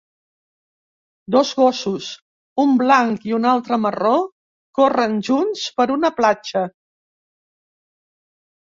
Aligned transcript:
Dos 1.35 1.51
gossos, 1.59 2.07
un 2.65 2.73
blanc 2.81 3.29
i 3.33 3.37
un 3.41 3.47
altre 3.51 3.81
marró, 3.85 4.17
corren 4.81 5.17
junts 5.31 5.71
per 5.79 5.91
una 6.01 6.15
platja. 6.21 6.69